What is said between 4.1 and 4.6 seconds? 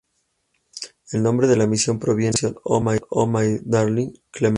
Clementine.